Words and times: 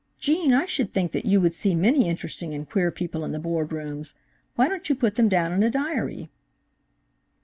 '""Gene, 0.27 0.51
I 0.51 0.65
should 0.65 0.91
think 0.93 1.11
that 1.11 1.27
you 1.27 1.39
would 1.41 1.53
see 1.53 1.75
many 1.75 2.09
interesting 2.09 2.55
and 2.55 2.67
queer 2.67 2.89
people 2.89 3.23
in 3.23 3.33
the 3.33 3.39
Board 3.39 3.71
rooms. 3.71 4.15
Why 4.55 4.67
don't 4.67 4.89
you 4.89 4.95
put 4.95 5.13
them 5.13 5.29
down 5.29 5.51
in 5.53 5.61
a 5.61 5.69
diary?" 5.69 6.31